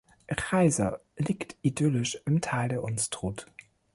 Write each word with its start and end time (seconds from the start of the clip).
Reiser 0.51 0.99
liegt 1.15 1.57
idyllisch 1.61 2.17
im 2.25 2.41
Tal 2.41 2.69
der 2.69 2.81
Unstrut. 2.83 3.45